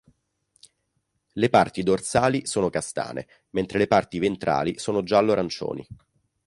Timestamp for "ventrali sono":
4.17-5.03